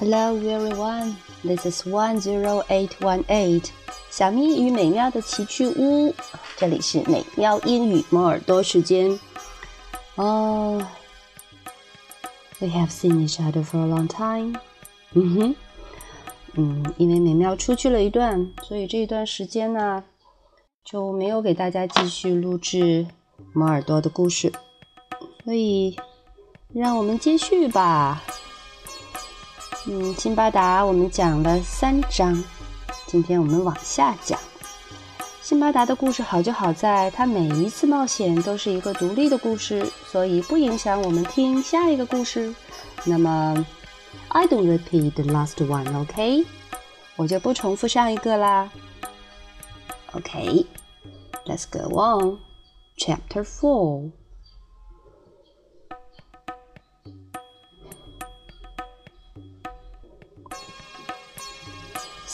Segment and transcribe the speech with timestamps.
[0.00, 3.70] Hello everyone, this is one zero eight one eight.
[4.10, 6.14] 小咪与美妙的奇趣屋，
[6.56, 9.18] 这里是美妙英语猫耳朵时间。
[10.16, 10.82] 哦、
[12.60, 14.58] oh,，We have seen each other for a long time.
[15.12, 15.54] 嗯哼，
[16.54, 20.04] 嗯，因为美妙出去了一段，所以这一段时间呢
[20.84, 23.06] 就没有给大家继续录制
[23.52, 24.52] 猫耳朵的故事，
[25.44, 25.96] 所以
[26.72, 28.22] 让我们继续吧。
[29.87, 32.43] 嗯，辛巴达我们讲了三章，
[33.07, 34.39] 今天我们往下讲。
[35.41, 42.53] 辛巴达的故事好就好在，它每一次冒险都是一个独立的故事，所以不影响我们听下一个故事。
[43.05, 43.65] 那么
[44.27, 46.45] ，I don't repeat the last one，OK？、
[47.15, 48.69] 我就不重复上一个啦。
[50.11, 52.37] OK，let's、go on.
[52.97, 54.11] Chapter four.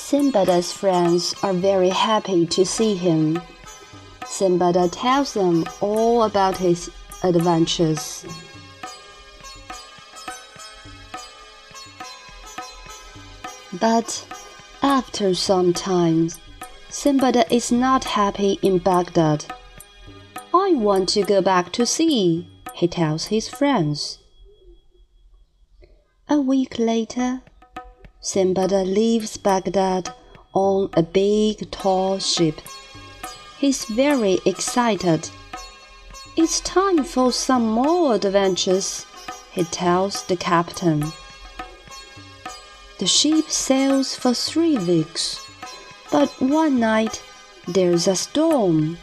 [0.09, 3.41] Simbada's friends are very happy to see him.
[4.21, 6.89] Simbada tells them all about his
[7.23, 8.25] adventures.
[13.81, 14.25] But
[14.81, 16.29] after some time,
[16.89, 19.43] Simbada is not happy in Baghdad.
[20.53, 24.19] I want to go back to sea, he tells his friends.
[26.29, 27.41] A week later,
[28.21, 30.13] Simbada leaves Baghdad
[30.53, 32.61] on a big tall ship.
[33.57, 35.29] He's very excited.
[36.35, 39.05] It's time for some more adventures,
[39.51, 41.11] he tells the captain.
[42.99, 45.39] The ship sails for three weeks,
[46.11, 47.21] but one night
[47.67, 48.97] there's a storm.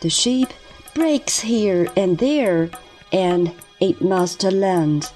[0.00, 0.52] The ship
[0.94, 2.70] breaks here and there,
[3.12, 5.10] and it must land.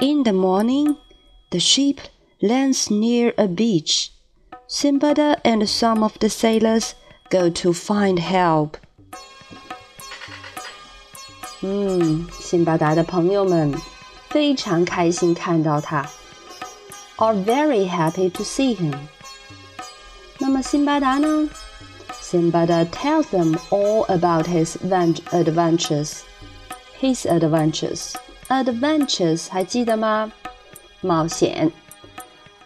[0.00, 0.96] In the morning,
[1.51, 1.99] the ship
[2.41, 4.11] lands near a beach.
[4.67, 6.95] Simbada and some of the sailors
[7.29, 8.77] go to find help.
[11.61, 13.73] 嗯，辛巴达的朋友们
[14.29, 16.05] 非常开心看到他，
[17.17, 18.93] are very happy to see him。
[20.39, 21.49] 那么辛巴达呢？
[22.21, 24.75] Simbada tells them all about his
[25.29, 26.21] adventures.
[26.99, 28.13] His adventures,
[28.49, 30.31] adventures 还记得吗？
[31.01, 31.71] 冒险，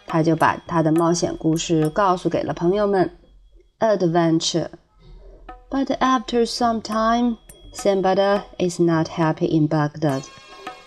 [0.06, 3.18] 他就把他的冒险故事告诉给了朋友们。
[3.80, 4.70] Adventure.
[5.70, 7.38] But after some time,
[7.74, 10.24] Simbada is not happy in Baghdad.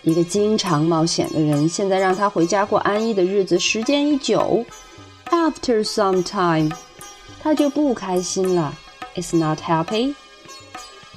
[0.02, 4.64] 一个经常冒险的人，现在让他回家过安逸的日子，时间一久，
[5.26, 6.74] After some time，
[7.42, 8.74] 他就不开心了。
[9.16, 10.14] Is not happy。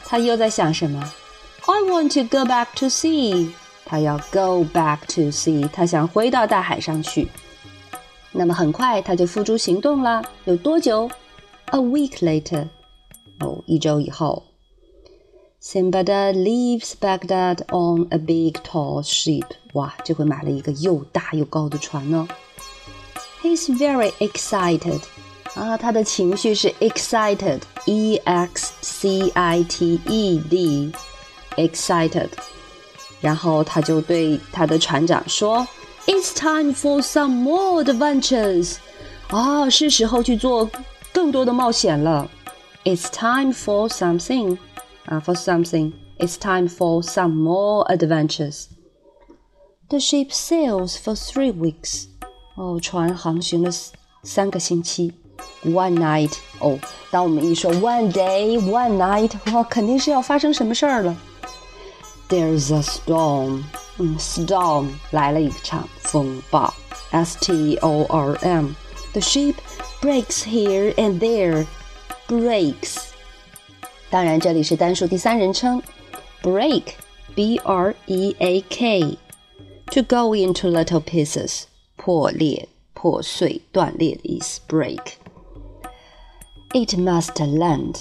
[0.05, 0.99] 他又在想什么？
[1.65, 3.51] I want to go back to sea.
[3.87, 7.27] 他要 go back to sea，他想回到大海上去。
[8.31, 10.23] 那么很快他就付诸行动了。
[10.45, 11.09] 有多久？
[11.67, 12.67] A week later，
[13.39, 14.43] 哦，一周以后。
[15.61, 19.45] Simbada leaves Baghdad on a big tall ship。
[19.73, 22.27] 哇，这回买了一个又大又高的船呢。
[23.41, 25.01] He's very excited。
[25.55, 32.29] 啊，他的情绪是 excited，e x c i t e d，excited。
[33.21, 35.67] 然后他就对他的船长说：“
[36.05, 38.75] It's time for some more adventures。”
[39.29, 40.69] 啊，是时候去做
[41.11, 42.29] 更多的冒险了。
[42.83, 44.57] It's time for something，
[45.05, 48.65] 啊，for something。It's time for some more adventures.
[49.89, 52.05] The ship sails for three weeks.
[52.55, 53.71] 哦，船航行了
[54.23, 55.13] 三个星期。
[55.65, 56.33] One night.
[56.59, 56.77] 哦，
[57.09, 61.15] 当我们一说 one day, one night，哇，肯定是要发生什么事儿了。
[62.29, 63.63] There's a storm.
[63.97, 66.73] 嗯，storm 来了一场风暴，
[67.11, 68.71] S T O R M.
[69.13, 69.55] The ship
[70.01, 71.67] breaks here and there.
[72.27, 73.09] Breaks.
[74.09, 75.81] 当然，这里是单数第三人称，
[76.41, 76.93] break,
[77.35, 79.17] B R E A K.
[79.91, 81.63] To go into little pieces.
[81.95, 84.59] 破裂、破碎、断裂的意思。
[84.67, 85.13] Break.
[86.73, 87.97] It must land.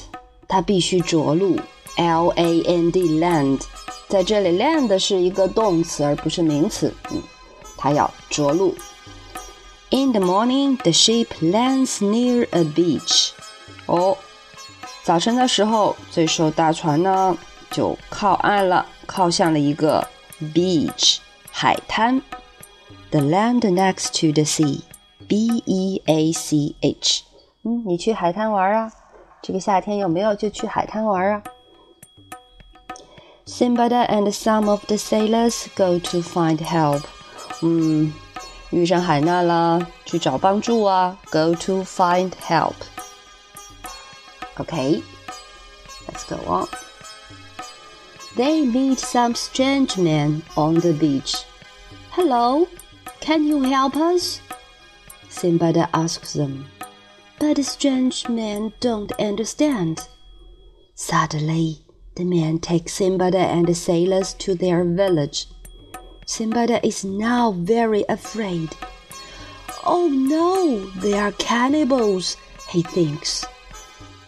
[0.49, 1.59] 它必须着陆。
[1.97, 3.61] L A N D land.
[4.08, 6.94] 在这里，land 是一个动词，而不是名词。
[7.12, 7.22] 嗯，
[7.78, 8.74] 它要着陆。
[9.90, 13.32] In the morning, the ship lands near a beach.
[13.86, 14.18] 哦，
[15.04, 17.38] 早晨的时候，这艘大船呢
[17.70, 20.08] 就靠岸了，靠向了一个
[20.54, 21.18] beach
[21.52, 22.22] 海滩。
[23.12, 24.82] The land next to the sea.
[25.28, 27.24] B E A C H.
[27.64, 28.92] 嗯，你去海滩玩啊？
[29.42, 31.44] 这个夏天有没有就去海滩玩啊
[33.47, 37.03] ？Simbada and some of the sailors go to find help.
[37.63, 38.13] 嗯
[38.71, 45.03] 遇上海难了，去找帮助啊，go to find help。Okay,
[46.07, 46.69] let's go on.
[48.37, 51.45] They meet some strange men on the beach.
[52.11, 52.67] Hello,
[53.21, 54.41] can you help us?
[55.31, 56.67] Simbada asks them.
[57.39, 60.07] But the strange men don't understand.
[60.95, 61.81] Suddenly,
[62.17, 65.47] the men take Simbada and the sailors to their village.
[66.27, 68.71] Simbada is now very afraid.
[69.85, 72.37] Oh no, they are cannibals,
[72.69, 73.45] he thinks.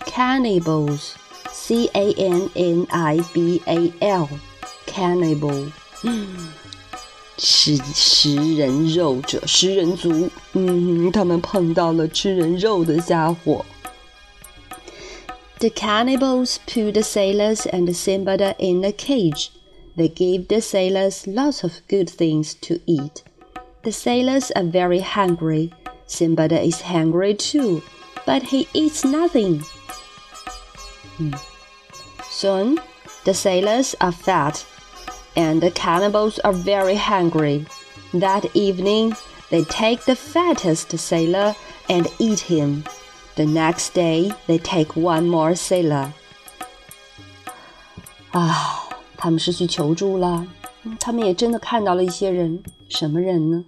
[0.07, 1.17] Cannibals,
[1.51, 4.29] C A N N I B A L,
[4.87, 5.71] cannibal.
[7.37, 10.31] 吃食人肉者，食人族。
[10.53, 13.65] 嗯，他们碰到了吃人肉的家伙。
[15.60, 19.52] The cannibals put the sailors and Simbada in a cage.
[19.98, 23.24] They give the sailors lots of good things to eat.
[23.84, 25.74] The sailors are very hungry.
[26.08, 27.84] Simbada is hungry too,
[28.26, 29.60] but he eats nothing.
[31.18, 31.34] Hmm.
[32.30, 32.80] Soon,
[33.26, 34.66] the sailors are fat,
[35.36, 37.66] and the cannibals are very hungry.
[38.14, 39.14] That evening,
[39.50, 41.54] they take the fattest sailor
[41.90, 42.86] and eat him.
[43.39, 46.11] The next day, they take one more sailor.
[48.31, 48.81] 啊。
[49.17, 50.47] 他们是去求助了，
[51.01, 53.65] 他们也真的看到了一些人，什么人呢？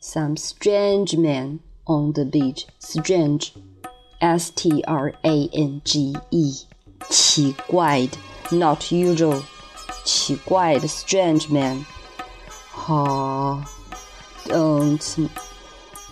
[0.00, 2.62] Some strange men on the beach.
[2.80, 3.48] Strange,
[4.20, 6.64] S T R A N G E，
[7.10, 8.16] 奇怪的，
[8.56, 9.42] not usual，
[10.06, 11.84] 奇怪的，strange man。
[12.70, 13.62] 好，
[14.46, 15.28] don't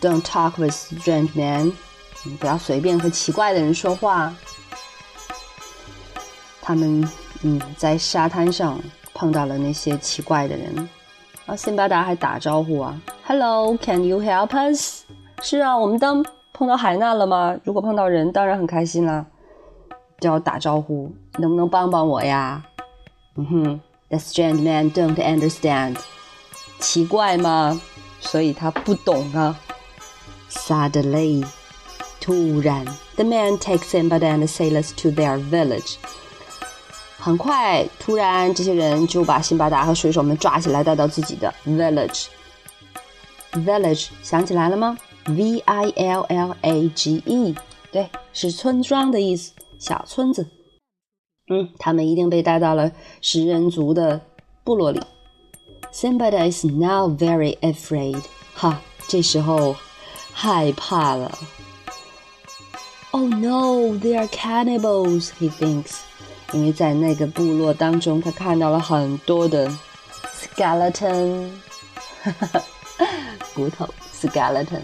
[0.03, 1.73] don't talk with strange men，
[2.38, 4.34] 不要随便和奇怪的人说话。
[6.62, 7.08] 他们。
[7.44, 8.80] 嗯，在沙滩上
[9.14, 10.90] 碰到了那些奇怪的人，
[11.46, 15.04] 啊，辛巴达还打招呼啊，Hello，Can you help us？
[15.44, 17.56] 是啊，我们当碰到海难了吗？
[17.64, 19.24] 如果碰到人，当然很开心啦，
[20.20, 22.64] 就要打招呼，能不能帮帮我呀？
[23.36, 25.98] 嗯哼，The strange man don't understand，
[26.80, 27.80] 奇怪吗？
[28.20, 29.56] 所以他不懂啊。
[30.50, 31.46] Suddenly，
[32.27, 32.85] 突然，
[33.17, 35.97] the man takes Simbad and the sailors to their village。
[37.19, 44.99] 很快，突然，这些人就把辛巴达和水手们抓起来，带到自己的 village。village 想起来了吗？
[45.27, 47.55] V I L L A G E，
[47.93, 50.49] 对，是村庄的意思，小村子。
[51.49, 52.91] 嗯，他们一定被带到了
[53.21, 54.21] 食人族的
[54.65, 55.01] 部落里。
[55.93, 58.23] Simbada is now very afraid，
[58.55, 59.77] 哈，这时候
[60.33, 61.39] 害怕了。
[63.17, 66.01] Oh no, they are cannibals, he thinks.
[66.53, 69.71] 因为在那个部落当中，他看到了很多的
[70.35, 71.49] skeleton，
[73.55, 74.83] 骨头 skeleton。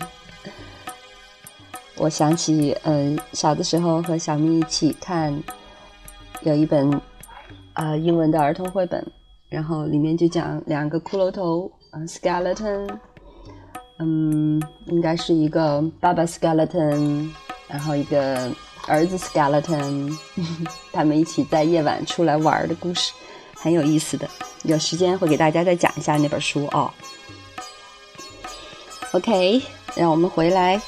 [1.96, 5.42] 我想起，嗯，小的时候和小咪一起看，
[6.42, 6.88] 有一本
[7.72, 9.04] 啊英文的儿童绘本，
[9.48, 12.88] 然后里面就讲两个骷髅头啊 skeleton，
[13.98, 17.28] 嗯，应该是一个爸爸 skeleton，
[17.68, 18.50] 然后一个。
[18.86, 20.16] 儿子 skeleton，
[20.92, 23.12] 他们一起在夜晚出来玩的故事，
[23.54, 24.26] 很有意思的。
[24.62, 26.90] 有时间会给大家再讲一下那本书哦。
[29.12, 29.60] OK，
[29.94, 30.80] 让我们回来。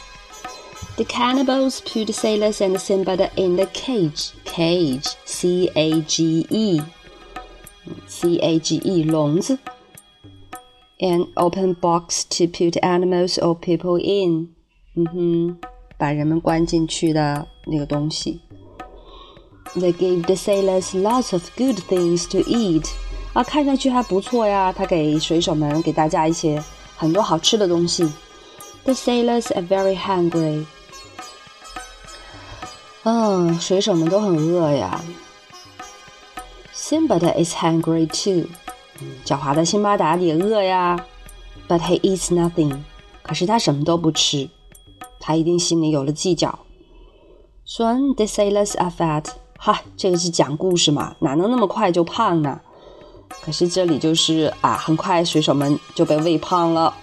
[0.97, 4.31] The cannibals put sailors and Simbad in the cage.
[4.47, 6.81] Cage, C A G E,
[8.07, 9.59] C A G E 笼子。
[11.01, 14.55] An open box to put animals or people in.
[14.95, 15.59] 嗯哼，
[15.98, 17.48] 把人们关进去的。
[17.66, 18.40] 那个东西。
[19.76, 22.88] They gave the sailors lots of good things to eat。
[23.34, 24.72] 啊，看上去还不错呀。
[24.72, 26.64] 他给水手们给大家一些
[26.96, 28.08] 很多好吃的东西。
[28.84, 30.66] The sailors are very hungry。
[33.04, 35.02] 嗯，水手们都很饿呀。
[36.74, 38.48] Simba is hungry too。
[39.26, 41.04] 狡猾的辛巴达也饿呀。
[41.68, 42.78] But he eats nothing。
[43.24, 44.48] 可是他什么都不吃。
[45.25, 46.59] 他一定心里有了计较。
[47.67, 49.27] Soon the sailors are fat。
[49.59, 52.61] 哈，这个是讲故事嘛，哪能那么快就胖呢？
[53.43, 56.95] 可是这里就是啊，很快水手们就被喂胖了。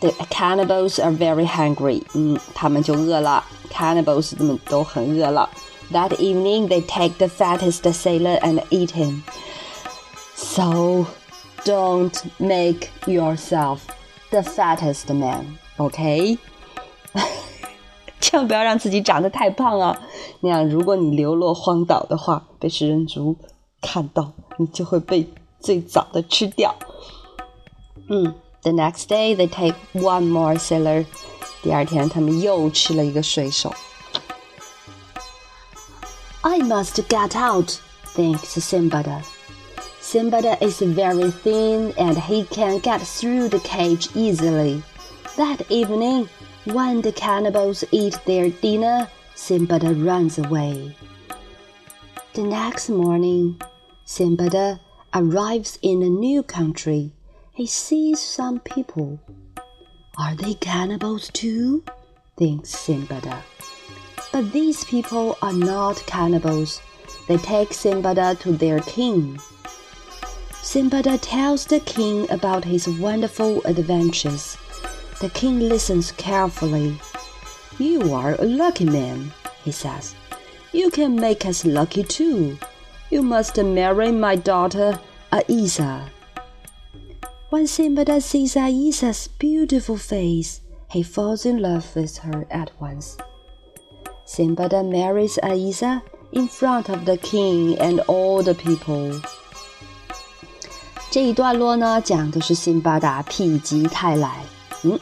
[0.00, 2.02] The cannibals are very hungry。
[2.14, 3.44] 嗯，他们就饿了。
[3.70, 5.50] Cannibals 他们都很饿了。
[5.92, 9.22] That evening they take the fattest sailor and eat him.
[10.34, 11.06] So
[11.64, 13.80] don't make yourself
[14.30, 16.38] the fattest man, okay?
[18.20, 20.00] 千万不要让自己长得太胖啊！
[20.40, 23.36] 那样，如果你流落荒岛的话，被食人族
[23.82, 25.28] 看到，你就会被
[25.60, 26.74] 最早的吃掉。
[28.08, 31.04] 嗯 The next day they take one more sailor.
[31.62, 33.74] 第二天他们又吃了一个水手。
[36.40, 37.78] I must get out,
[38.14, 39.22] thinks Simbada.
[40.02, 44.82] Simbada is very thin and he can get through the cage easily.
[45.36, 46.28] That evening,
[46.65, 50.95] when the cannibals eat their dinner, Simbada runs away.
[52.33, 53.61] The next morning,
[54.05, 54.79] Simbada
[55.13, 57.13] arrives in a new country.
[57.53, 59.19] He sees some people.
[60.17, 61.83] Are they cannibals too?
[62.37, 63.41] thinks Simbada.
[64.31, 66.81] But these people are not cannibals.
[67.27, 69.39] They take Simbada to their king.
[70.51, 74.57] Simbada tells the king about his wonderful adventures.
[75.20, 76.98] The king listens carefully.
[77.78, 79.32] You are a lucky man,
[79.64, 80.14] he says.
[80.72, 82.58] You can make us lucky too.
[83.10, 84.98] You must marry my daughter,
[85.32, 86.08] Aisa.
[87.50, 90.60] When Simbada sees Aisa's beautiful face,
[90.90, 93.16] he falls in love with her at once.
[94.26, 99.20] Simbada marries Aisa in front of the king and all the people.
[101.10, 104.44] 这一段落呢，讲的是辛巴达否极泰来。
[104.82, 104.98] 嗯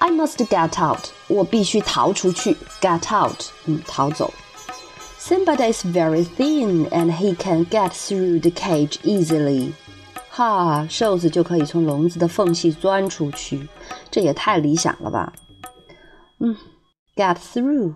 [0.00, 2.56] ，I must get out，我必须逃出去。
[2.80, 4.32] Get out，嗯，逃走。
[5.18, 9.72] Simbada is very thin and he can get through the cage easily。
[10.30, 13.68] 哈，瘦子就可以从笼子的缝隙钻出去，
[14.10, 15.32] 这也太理想了吧？
[16.38, 16.54] 嗯，
[17.16, 17.94] get through，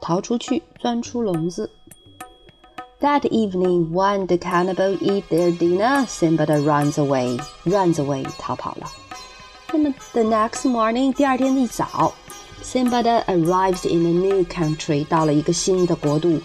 [0.00, 1.70] 逃出去，钻出笼子。
[3.00, 7.40] That evening, when the cannibal eat their dinner, Simbada runs away.
[7.64, 8.86] Runs away，逃跑了。
[9.72, 12.12] 那么，the next morning，第二天一早，
[12.62, 16.40] Simbada arrives in a new country，到了一个新的国度。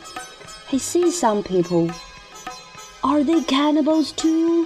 [0.70, 1.92] He sees some people.
[3.02, 4.66] Are they cannibals too?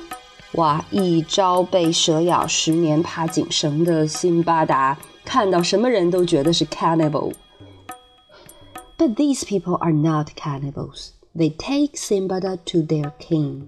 [0.53, 0.83] 哇！
[0.91, 11.09] 一朝被蛇咬，十年怕井绳的辛巴达，看到什么人都觉得是 cannibal。But these people are not cannibals.
[11.35, 13.67] They take Simbada to their king.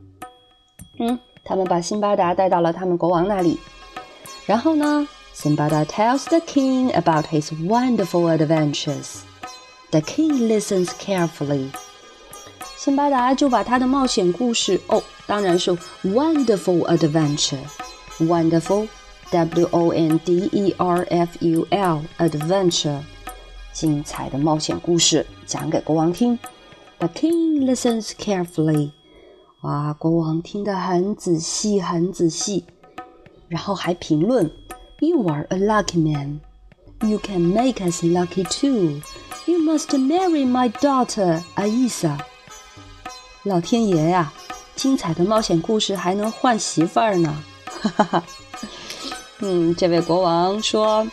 [0.99, 3.59] 嗯，他们把辛巴达带到了他们国王那里。
[4.47, 9.21] 然后呢，Simbada tells the king about his wonderful adventures.
[9.91, 11.69] The king listens carefully.
[12.77, 15.71] 辛巴达就把他的冒险故事，哦，当然是
[16.03, 17.63] wonderful adventure.
[18.19, 18.87] Wonderful,
[19.31, 20.41] W-O-N-D-E-R-F-U-L,
[22.19, 22.99] adventure，
[23.71, 26.37] 精彩的冒险故事讲给国王听。
[26.99, 28.91] The king listens carefully.
[29.61, 32.65] 哇，国王听得很仔细，很仔细，
[33.48, 34.50] 然后还评论
[35.00, 36.40] ：“You are a lucky man.
[37.00, 39.00] You can make us lucky too.
[39.46, 42.18] You must marry my daughter, Aisa.”
[43.44, 44.32] 老天爷呀，
[44.76, 47.34] 精彩的冒险故事还能换媳妇儿呢！
[47.80, 48.24] 哈哈哈。
[49.40, 51.06] 嗯，这位国王说。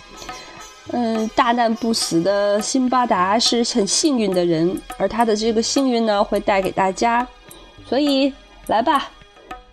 [0.91, 7.27] 嗯，大难不死的辛巴达是很幸运的人，而他的这个幸运呢，会带给大家。
[7.89, 8.31] 所以
[8.67, 9.09] 来吧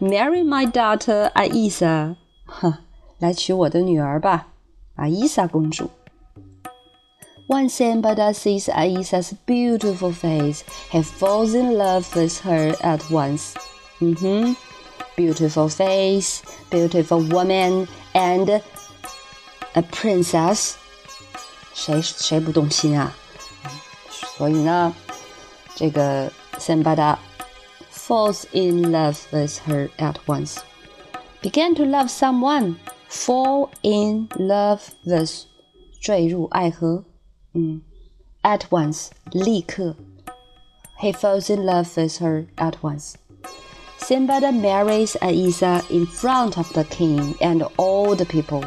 [0.01, 2.15] ，Marry my daughter Aisa，
[2.52, 2.80] 哈，
[3.20, 4.48] 来娶我的女儿吧，
[4.96, 5.90] 阿伊莎公主。
[7.48, 13.54] When Simbada sees Aisa's beautiful face, he falls in love with her at once.
[14.00, 14.56] 嗯哼，
[15.16, 18.62] beautiful face, beautiful woman, and
[19.74, 20.74] a princess.
[21.74, 23.16] 谁谁不动心啊？
[24.38, 24.94] 所以呢，
[25.76, 27.18] 这个 Sambada
[27.92, 30.58] falls in love with her at once.
[31.42, 32.76] Began to love someone,
[33.10, 35.46] fall in love with，
[36.02, 37.04] 坠入爱河。
[37.54, 37.82] 嗯，
[38.42, 39.96] at once，立刻。
[41.00, 43.14] He falls in love with her at once.
[44.00, 48.64] Simbada marries Aisa in front of the king and all the people.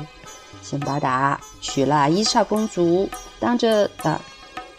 [0.63, 4.21] 辛巴达娶了伊莎公主，当着的，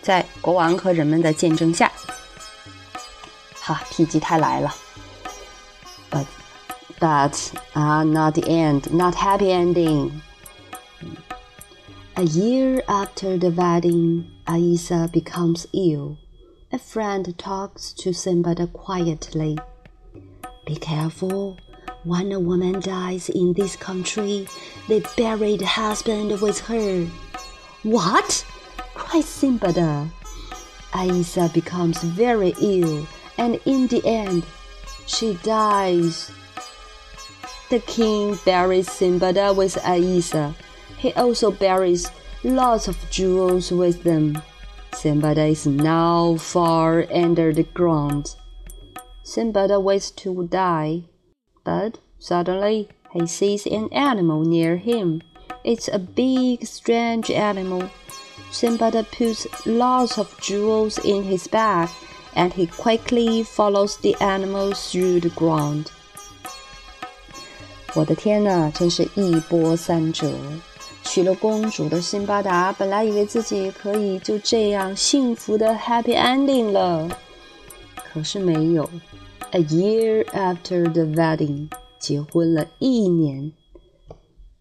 [0.02, 1.92] 在国王和人们的见证下，
[3.60, 4.74] 哈，否极泰来了。
[6.10, 6.26] But
[7.01, 10.23] but ah, not the end, not happy ending.
[12.17, 16.19] A year after the wedding, Aisa becomes ill.
[16.73, 19.59] A friend talks to Simbada quietly.
[20.67, 21.59] Be careful.
[22.05, 24.49] When a woman dies in this country,
[24.89, 27.05] they bury the husband with her.
[27.83, 28.45] What?
[28.95, 30.09] cries Simbada.
[30.93, 34.47] Aisa becomes very ill, and in the end,
[35.07, 36.31] she dies.
[37.71, 40.55] The king buries Simbada with Aisa.
[40.99, 42.11] He also buries
[42.45, 44.41] lots of jewels with them.
[44.93, 48.37] Simbada is now far under the ground.
[49.25, 51.05] Simbada waits to die
[51.67, 55.21] but suddenly he sees an animal near him.
[55.65, 57.91] It's a big, strange animal.
[58.53, 61.91] Simbada puts lots of jewels in his bag,
[62.37, 65.91] and he quickly follows the animal through the ground.
[67.96, 70.32] 我的天呐，真是一波三折！
[71.04, 77.10] 娶了公主的辛巴达，本来以为自己可以就这样幸福的 happy ending 了，
[77.96, 78.90] 可是没有。
[79.52, 83.52] A year after the wedding，结婚了一年，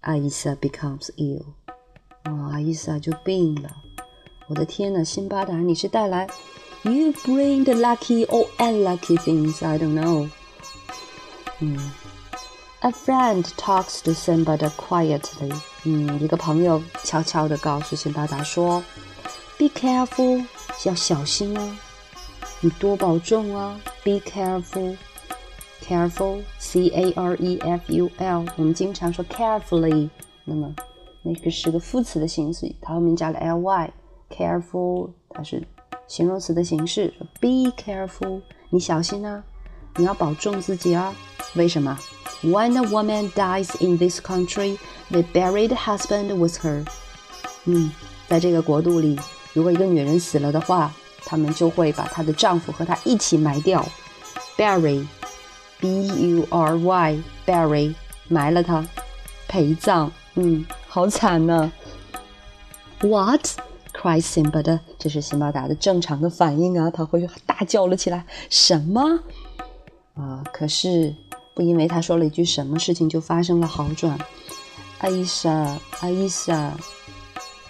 [0.01, 1.45] 阿伊莎 becomes ill，
[2.25, 3.71] 啊，阿伊莎就病了。
[4.49, 6.27] 我的天呐，辛巴达，你是带来？
[6.83, 10.29] You bring the lucky or unlucky things, I don't know。
[11.61, 11.79] 嗯。
[12.82, 15.54] A friend talks to Simbada quietly.
[15.86, 18.84] 嗯，一个朋友悄悄地告诉辛巴达说
[19.58, 20.46] ：“Be careful，
[20.86, 21.78] 要小心啊，
[22.62, 23.80] 你多保重啊。
[24.04, 28.46] Be careful，careful，c a r e f u l。
[28.56, 30.12] 我们经常说 carefully，
[30.44, 30.76] 那么
[31.24, 33.92] 那个是个副词的形式，它后面加了 l y。
[34.30, 35.68] Careful，它是
[36.08, 37.12] 形容词的形式。
[37.40, 39.44] Be careful，你小心啊，
[39.96, 41.16] 你要保重自己啊。
[41.55, 41.99] 为什么？
[42.43, 44.79] When a woman dies in this country,
[45.11, 46.87] they bury the husband with her.
[47.65, 47.91] 嗯，
[48.29, 49.19] 在这个国度里，
[49.53, 50.91] 如果一个女人死了的话，
[51.27, 53.87] 他们就会把她的丈夫和她一起埋掉。
[54.57, 55.07] Bury,
[55.81, 57.95] B-U-R-Y, bury，
[58.29, 58.87] 埋了她，
[59.47, 60.11] 陪葬。
[60.37, 61.71] 嗯，好惨呢。
[63.01, 63.47] What?
[63.93, 68.25] cries Simba 这是辛巴达的正常的反应啊，他会大叫了起来。
[68.49, 69.21] 什么？
[70.15, 71.15] 啊，可是。
[71.56, 74.20] 不因为他说了一句什么事情就发生了好转。
[75.00, 76.74] Aisha Aisha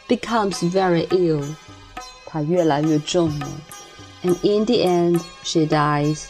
[0.07, 1.45] becomes very ill，
[2.25, 3.47] 她越来越重了。
[4.23, 6.25] And in the end, she dies。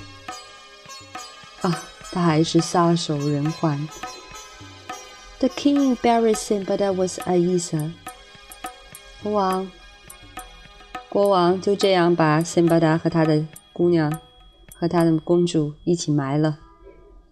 [1.61, 3.87] 啊，她还是撒手人寰。
[5.39, 7.91] The king buries Simbada with Aisha。
[9.23, 9.71] 国王，
[11.09, 14.19] 国王就这样把辛巴达和他的姑娘
[14.77, 16.59] 和他的公主一起埋了。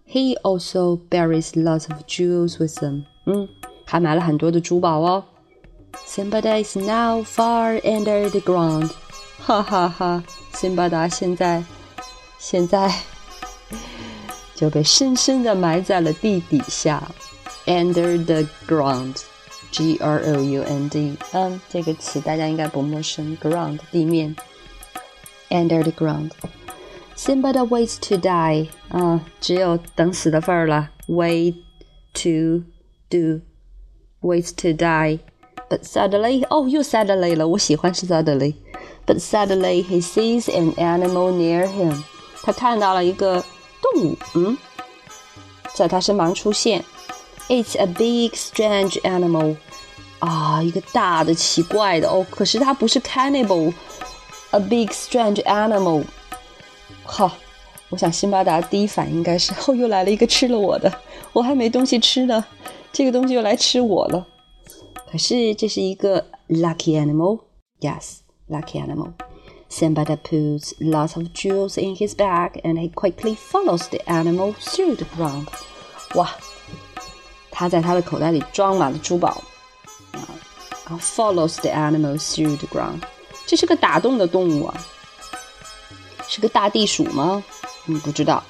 [0.05, 3.03] He also buries lots of jewels with them.
[3.25, 3.47] 嗯，
[3.85, 5.23] 还买了很多的珠宝哦。
[6.07, 8.89] Simbada is now far under the ground.
[9.39, 11.63] 哈哈哈，辛巴达现在
[12.39, 12.91] 现在
[14.55, 17.01] 就被深深的埋在了地底下。
[17.65, 19.21] Under the ground,
[19.71, 23.37] G R O U N D，嗯，这个词大家应该不陌生。
[23.37, 24.35] Ground 地面，
[25.49, 26.31] Under the ground。
[27.15, 30.89] Somebody waits to die 啊，只有等死的份儿了。
[31.07, 31.55] Wait
[32.13, 32.63] to
[33.09, 33.41] do,
[34.21, 35.19] waits to die.
[35.69, 38.55] But suddenly, 哦，又 suddenly 了，我喜欢是 suddenly.
[39.05, 42.03] But suddenly he sees an animal near him.
[42.41, 43.43] 他看到了一个
[43.81, 44.57] 动物，嗯，
[45.73, 46.85] 在他身旁出现。
[47.49, 49.57] It's a big strange animal.
[50.19, 53.73] 啊，一个大的奇怪的哦，可是它不是 cannibal.
[54.51, 56.05] A big strange animal.
[57.04, 57.30] 好，
[57.90, 60.92] 我想辛巴达第一反应应该是：哦，又来了一个吃了我的，
[61.32, 62.44] 我还没东西吃呢，
[62.92, 64.26] 这个东西又来吃我了。
[65.10, 69.12] 可是这是一个 lucky animal，yes，lucky animal。
[69.70, 75.06] Simbada puts lots of jewels in his bag, and he quickly follows the animal through the
[75.16, 75.46] ground.
[76.14, 76.30] 哇，
[77.50, 79.42] 他在他的口袋里装满了珠宝
[80.12, 83.02] 啊，follows the animal through the ground。
[83.46, 84.86] 这是个打洞的动物啊。
[86.34, 87.40] 是个大地鼠吗？
[87.86, 88.42] 嗯，不知道。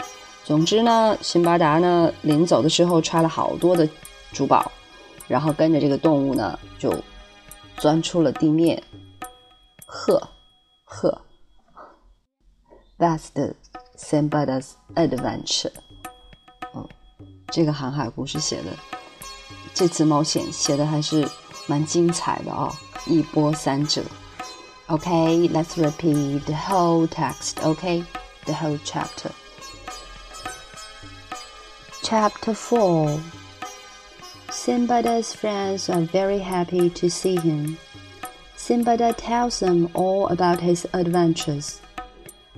[0.42, 3.86] 总之呢，辛巴达呢临走的时候揣了好多的
[4.32, 4.72] 珠宝，
[5.28, 6.94] 然后跟着这个动物呢就
[7.76, 8.82] 钻出了地面。
[9.84, 10.30] 呵
[10.86, 11.20] 呵
[12.98, 13.52] ，That's the
[13.98, 15.72] Simbada's adventure。
[16.72, 16.88] 哦，
[17.48, 18.70] 这个航海故事写的，
[19.74, 21.28] 这次冒险写的还是
[21.66, 22.74] 蛮精彩的啊，
[23.06, 24.02] 一波三折。
[24.90, 28.04] Okay, let's repeat the whole text, okay?
[28.44, 29.30] The whole chapter.
[32.02, 33.18] Chapter 4
[34.48, 37.78] Simbada's friends are very happy to see him.
[38.56, 41.80] Simbada tells them all about his adventures.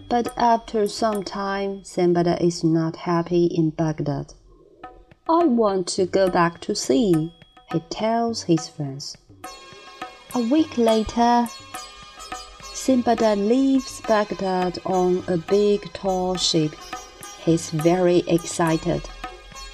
[0.08, 4.34] But after some time, Simbada is not happy in Baghdad.
[5.28, 7.32] I want to go back to sea,
[7.72, 9.16] he tells his friends.
[10.34, 11.48] A week later,
[12.86, 16.72] Simbada leaves Baghdad on a big tall ship.
[17.40, 19.02] He's very excited.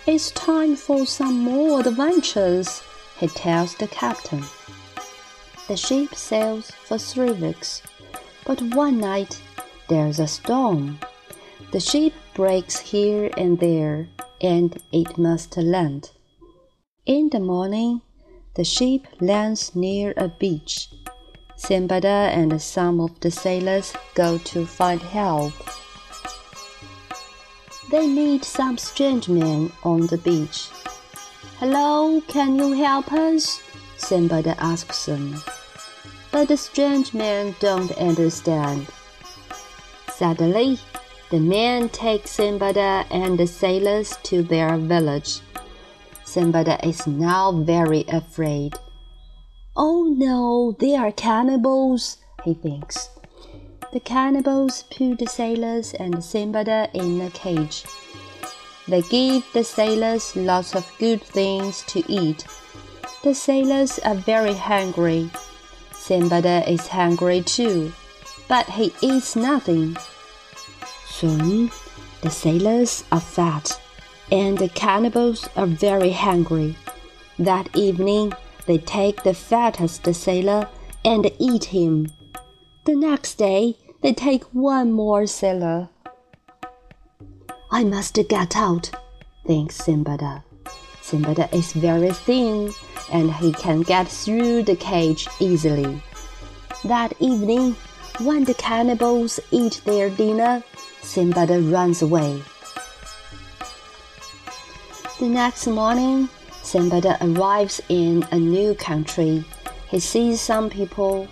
[0.07, 2.83] It's time for some more adventures,
[3.19, 4.43] he tells the captain.
[5.69, 7.83] The ship sails for three weeks,
[8.47, 9.43] but one night
[9.91, 10.99] there's a storm.
[11.71, 14.09] The ship breaks here and there,
[14.41, 16.13] and it must land.
[17.05, 18.01] In the morning,
[18.55, 20.89] the ship lands near a beach.
[21.63, 25.53] Simbada and some of the sailors go to find help.
[27.89, 30.71] They meet some strange men on the beach.
[31.61, 33.61] Hello, can you help us?
[33.97, 35.41] Simbada asks them.
[36.33, 38.89] But the strange men don't understand.
[40.11, 40.81] Suddenly,
[41.31, 45.39] the men take Simbada and the sailors to their village.
[46.25, 48.75] Simbada is now very afraid.
[49.75, 53.09] Oh no, they are cannibals, he thinks.
[53.93, 57.85] The cannibals put the sailors and Simbada in a cage.
[58.87, 62.47] They give the sailors lots of good things to eat.
[63.23, 65.31] The sailors are very hungry.
[65.93, 67.93] Simbada is hungry too,
[68.49, 69.97] but he eats nothing.
[71.09, 71.71] Soon
[72.21, 73.81] the sailors are fat,
[74.31, 76.77] and the cannibals are very hungry.
[77.39, 78.33] That evening,
[78.67, 80.69] they take the fattest sailor
[81.05, 82.11] and eat him.
[82.85, 85.89] The next day, they take one more sailor.
[87.71, 88.91] I must get out,
[89.47, 90.43] thinks Simbada.
[91.01, 92.73] Simbada is very thin
[93.13, 96.03] and he can get through the cage easily.
[96.85, 97.77] That evening,
[98.21, 100.63] when the cannibals eat their dinner,
[101.03, 102.43] Simbada runs away.
[105.19, 106.29] The next morning,
[106.63, 109.45] Simbada arrives in a new country.
[109.89, 111.29] He sees some people.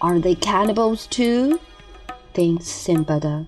[0.00, 1.58] Are they cannibals too?
[2.34, 3.46] thinks Simbada.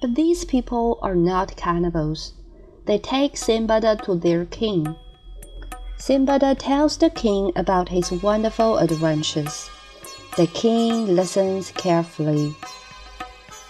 [0.00, 2.34] But these people are not cannibals.
[2.84, 4.94] They take Simbada to their king.
[5.98, 9.70] Simbada tells the king about his wonderful adventures.
[10.36, 12.54] The king listens carefully.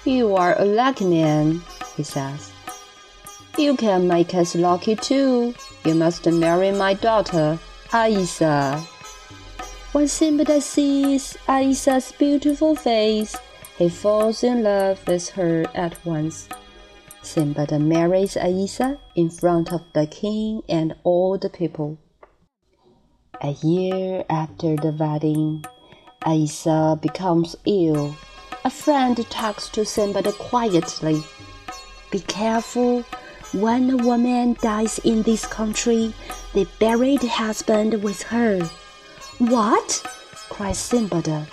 [0.04, 1.62] You are a lucky man,
[1.96, 2.52] he says.
[3.58, 5.54] You can make us lucky too.
[5.86, 8.78] You must marry my daughter, Aisa.
[9.92, 13.34] When Simbada sees Aisa's beautiful face,
[13.78, 16.50] he falls in love with her at once.
[17.22, 21.96] Simbada marries Aisa in front of the king and all the people.
[23.40, 25.64] A year after the wedding,
[26.26, 28.14] Aisa becomes ill.
[28.64, 31.22] A friend talks to Simbada quietly.
[32.10, 33.02] Be careful
[33.60, 36.12] when a woman dies in this country,
[36.52, 38.60] they bury the husband with her.
[39.38, 40.02] What?
[40.50, 41.46] cries Simbada.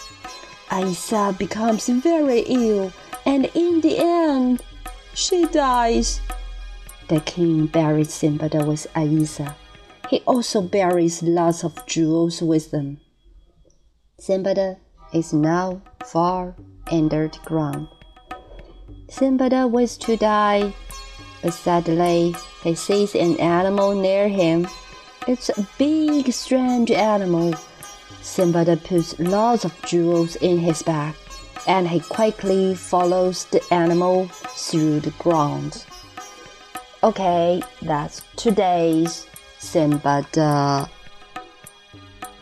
[0.69, 2.91] Aisa becomes very ill,
[3.25, 4.61] and in the end,
[5.13, 6.19] she dies.
[7.07, 9.55] The king buries Simbada with Aisa.
[10.09, 12.99] He also buries lots of jewels with them.
[14.19, 14.77] Simbada
[15.13, 16.55] is now far
[16.91, 17.87] under the ground.
[19.09, 20.73] Simbada was to die
[21.43, 24.65] but suddenly he sees an animal near him.
[25.27, 27.53] It's a big, strange animal.
[28.21, 31.13] Simbada puts lots of jewels in his bag,
[31.67, 35.86] and he quickly follows the animal through the ground.
[37.03, 39.27] Okay, that's today's
[39.60, 40.89] Simbada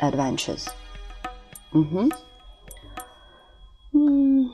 [0.01, 0.69] adventures.
[1.73, 2.09] Mm-hmm.
[3.95, 4.53] Mm.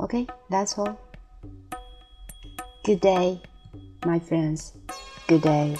[0.00, 0.98] Okay, that's all.
[2.86, 3.40] Good day,
[4.04, 4.72] my friends.
[5.26, 5.76] Good day.